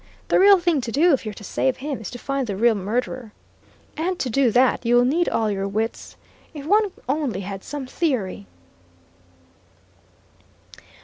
[0.29, 2.73] The real thing to do, if you're to save him, is to find the real
[2.73, 3.33] murderer.
[3.95, 6.15] And to do that, you'll need all your wits!
[6.55, 8.47] If one only had some theory!"